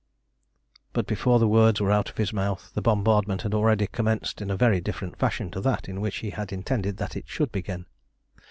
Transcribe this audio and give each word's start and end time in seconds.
But 0.93 1.05
before 1.05 1.37
the 1.37 1.47
words 1.47 1.79
were 1.79 1.91
out 1.91 2.09
of 2.09 2.17
his 2.17 2.33
mouth, 2.33 2.71
the 2.73 2.81
bombardment 2.81 3.43
had 3.43 3.53
already 3.53 3.85
commenced 3.85 4.41
in 4.41 4.49
a 4.49 4.57
very 4.57 4.81
different 4.81 5.15
fashion 5.19 5.51
to 5.51 5.61
that 5.61 5.87
in 5.87 6.01
which 6.01 6.17
he 6.25 6.31
had 6.31 6.51
intended 6.51 6.97
that 6.97 7.15
it 7.15 7.25
should 7.27 7.51
begin. 7.51 7.85